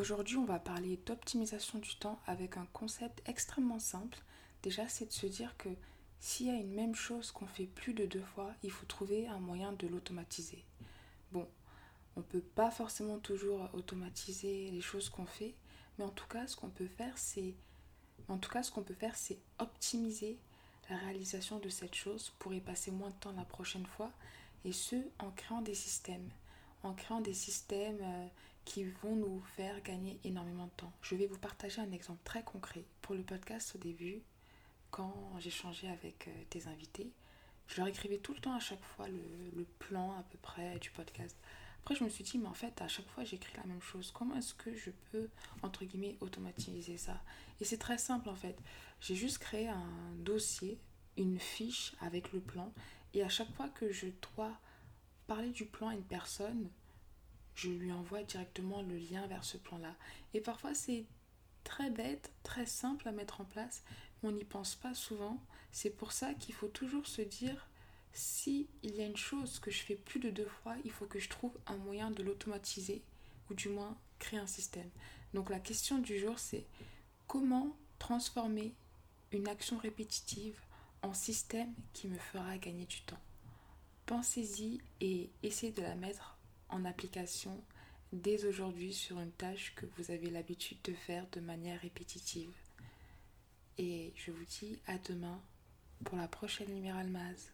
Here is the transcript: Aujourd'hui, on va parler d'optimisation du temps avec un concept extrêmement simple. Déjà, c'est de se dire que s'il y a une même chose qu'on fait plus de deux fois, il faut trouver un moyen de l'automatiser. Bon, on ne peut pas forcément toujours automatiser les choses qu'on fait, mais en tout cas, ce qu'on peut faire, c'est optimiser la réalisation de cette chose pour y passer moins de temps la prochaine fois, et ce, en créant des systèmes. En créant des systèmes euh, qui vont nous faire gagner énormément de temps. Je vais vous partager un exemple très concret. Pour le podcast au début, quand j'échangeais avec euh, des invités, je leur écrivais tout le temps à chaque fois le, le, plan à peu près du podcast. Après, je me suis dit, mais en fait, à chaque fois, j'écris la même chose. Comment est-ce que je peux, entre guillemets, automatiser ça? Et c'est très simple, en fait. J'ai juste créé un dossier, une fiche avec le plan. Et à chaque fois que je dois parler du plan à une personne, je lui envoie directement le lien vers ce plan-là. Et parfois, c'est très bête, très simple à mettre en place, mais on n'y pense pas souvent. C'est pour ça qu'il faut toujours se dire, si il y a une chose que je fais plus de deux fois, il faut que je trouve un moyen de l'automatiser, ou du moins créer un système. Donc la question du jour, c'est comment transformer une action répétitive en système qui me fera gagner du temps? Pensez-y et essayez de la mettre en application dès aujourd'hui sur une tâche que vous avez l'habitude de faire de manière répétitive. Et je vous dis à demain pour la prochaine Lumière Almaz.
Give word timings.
Aujourd'hui, 0.00 0.38
on 0.38 0.46
va 0.46 0.58
parler 0.58 0.98
d'optimisation 1.04 1.78
du 1.78 1.94
temps 1.94 2.18
avec 2.26 2.56
un 2.56 2.64
concept 2.72 3.20
extrêmement 3.28 3.78
simple. 3.78 4.18
Déjà, 4.62 4.88
c'est 4.88 5.04
de 5.04 5.12
se 5.12 5.26
dire 5.26 5.54
que 5.58 5.68
s'il 6.20 6.46
y 6.46 6.50
a 6.50 6.54
une 6.54 6.72
même 6.72 6.94
chose 6.94 7.30
qu'on 7.32 7.46
fait 7.46 7.66
plus 7.66 7.92
de 7.92 8.06
deux 8.06 8.22
fois, 8.22 8.54
il 8.62 8.70
faut 8.70 8.86
trouver 8.86 9.28
un 9.28 9.40
moyen 9.40 9.74
de 9.74 9.86
l'automatiser. 9.86 10.64
Bon, 11.32 11.46
on 12.16 12.20
ne 12.20 12.24
peut 12.24 12.40
pas 12.40 12.70
forcément 12.70 13.18
toujours 13.18 13.68
automatiser 13.74 14.70
les 14.70 14.80
choses 14.80 15.10
qu'on 15.10 15.26
fait, 15.26 15.54
mais 15.98 16.04
en 16.06 16.08
tout 16.08 16.28
cas, 16.28 16.46
ce 16.46 16.56
qu'on 16.56 16.70
peut 16.70 16.88
faire, 16.88 17.18
c'est 17.18 17.54
optimiser 19.58 20.38
la 20.88 20.96
réalisation 20.96 21.58
de 21.58 21.68
cette 21.68 21.94
chose 21.94 22.32
pour 22.38 22.54
y 22.54 22.60
passer 22.62 22.90
moins 22.90 23.10
de 23.10 23.16
temps 23.16 23.32
la 23.32 23.44
prochaine 23.44 23.84
fois, 23.84 24.12
et 24.64 24.72
ce, 24.72 24.96
en 25.18 25.30
créant 25.30 25.60
des 25.60 25.74
systèmes. 25.74 26.30
En 26.82 26.94
créant 26.94 27.20
des 27.20 27.34
systèmes 27.34 27.98
euh, 28.00 28.26
qui 28.64 28.84
vont 28.84 29.16
nous 29.16 29.42
faire 29.56 29.82
gagner 29.82 30.18
énormément 30.24 30.66
de 30.66 30.72
temps. 30.76 30.92
Je 31.02 31.14
vais 31.14 31.26
vous 31.26 31.38
partager 31.38 31.80
un 31.80 31.92
exemple 31.92 32.20
très 32.24 32.42
concret. 32.42 32.84
Pour 33.02 33.14
le 33.14 33.22
podcast 33.22 33.74
au 33.74 33.78
début, 33.78 34.22
quand 34.90 35.14
j'échangeais 35.38 35.88
avec 35.88 36.28
euh, 36.28 36.30
des 36.50 36.68
invités, 36.68 37.10
je 37.68 37.76
leur 37.76 37.86
écrivais 37.86 38.18
tout 38.18 38.34
le 38.34 38.40
temps 38.40 38.54
à 38.54 38.60
chaque 38.60 38.82
fois 38.82 39.08
le, 39.08 39.22
le, 39.56 39.64
plan 39.78 40.18
à 40.18 40.22
peu 40.24 40.38
près 40.38 40.78
du 40.78 40.90
podcast. 40.90 41.36
Après, 41.82 41.94
je 41.94 42.04
me 42.04 42.08
suis 42.08 42.24
dit, 42.24 42.38
mais 42.38 42.48
en 42.48 42.54
fait, 42.54 42.80
à 42.82 42.88
chaque 42.88 43.08
fois, 43.08 43.24
j'écris 43.24 43.56
la 43.56 43.64
même 43.64 43.80
chose. 43.80 44.10
Comment 44.12 44.36
est-ce 44.36 44.54
que 44.54 44.74
je 44.74 44.90
peux, 45.10 45.28
entre 45.62 45.84
guillemets, 45.84 46.16
automatiser 46.20 46.98
ça? 46.98 47.20
Et 47.60 47.64
c'est 47.64 47.78
très 47.78 47.98
simple, 47.98 48.28
en 48.28 48.34
fait. 48.34 48.58
J'ai 49.00 49.14
juste 49.14 49.38
créé 49.38 49.68
un 49.68 50.12
dossier, 50.18 50.78
une 51.16 51.38
fiche 51.38 51.94
avec 52.00 52.32
le 52.32 52.40
plan. 52.40 52.72
Et 53.14 53.22
à 53.22 53.28
chaque 53.28 53.52
fois 53.54 53.68
que 53.68 53.90
je 53.92 54.08
dois 54.36 54.52
parler 55.30 55.50
du 55.50 55.64
plan 55.64 55.90
à 55.90 55.94
une 55.94 56.02
personne, 56.02 56.68
je 57.54 57.68
lui 57.68 57.92
envoie 57.92 58.24
directement 58.24 58.82
le 58.82 58.96
lien 58.96 59.28
vers 59.28 59.44
ce 59.44 59.58
plan-là. 59.58 59.94
Et 60.34 60.40
parfois, 60.40 60.74
c'est 60.74 61.04
très 61.62 61.88
bête, 61.88 62.32
très 62.42 62.66
simple 62.66 63.06
à 63.06 63.12
mettre 63.12 63.40
en 63.40 63.44
place, 63.44 63.84
mais 64.22 64.30
on 64.30 64.32
n'y 64.32 64.42
pense 64.42 64.74
pas 64.74 64.92
souvent. 64.92 65.40
C'est 65.70 65.96
pour 65.96 66.10
ça 66.10 66.34
qu'il 66.34 66.52
faut 66.52 66.66
toujours 66.66 67.06
se 67.06 67.22
dire, 67.22 67.68
si 68.12 68.66
il 68.82 68.96
y 68.96 69.02
a 69.02 69.06
une 69.06 69.16
chose 69.16 69.60
que 69.60 69.70
je 69.70 69.84
fais 69.84 69.94
plus 69.94 70.18
de 70.18 70.30
deux 70.30 70.48
fois, 70.48 70.74
il 70.84 70.90
faut 70.90 71.06
que 71.06 71.20
je 71.20 71.28
trouve 71.28 71.56
un 71.68 71.76
moyen 71.76 72.10
de 72.10 72.24
l'automatiser, 72.24 73.00
ou 73.48 73.54
du 73.54 73.68
moins 73.68 73.96
créer 74.18 74.40
un 74.40 74.48
système. 74.48 74.90
Donc 75.32 75.48
la 75.48 75.60
question 75.60 75.98
du 75.98 76.18
jour, 76.18 76.40
c'est 76.40 76.66
comment 77.28 77.76
transformer 78.00 78.74
une 79.30 79.46
action 79.46 79.78
répétitive 79.78 80.58
en 81.02 81.14
système 81.14 81.72
qui 81.92 82.08
me 82.08 82.18
fera 82.18 82.58
gagner 82.58 82.86
du 82.86 83.00
temps? 83.02 83.20
Pensez-y 84.10 84.80
et 85.00 85.30
essayez 85.44 85.70
de 85.70 85.82
la 85.82 85.94
mettre 85.94 86.36
en 86.68 86.84
application 86.84 87.62
dès 88.12 88.44
aujourd'hui 88.44 88.92
sur 88.92 89.20
une 89.20 89.30
tâche 89.30 89.72
que 89.76 89.86
vous 89.96 90.10
avez 90.10 90.30
l'habitude 90.30 90.78
de 90.82 90.92
faire 90.92 91.24
de 91.30 91.38
manière 91.38 91.80
répétitive. 91.80 92.50
Et 93.78 94.12
je 94.16 94.32
vous 94.32 94.44
dis 94.46 94.80
à 94.88 94.98
demain 94.98 95.40
pour 96.02 96.18
la 96.18 96.26
prochaine 96.26 96.74
Lumière 96.74 96.96
Almaz. 96.96 97.52